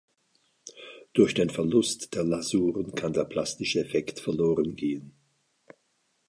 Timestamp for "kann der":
2.95-3.23